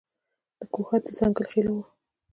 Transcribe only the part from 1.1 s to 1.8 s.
ځنګل خېلو